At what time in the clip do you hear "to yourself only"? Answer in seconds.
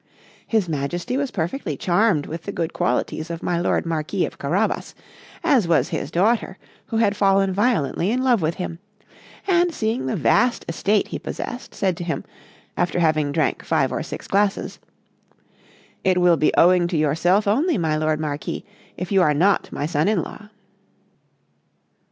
16.87-17.77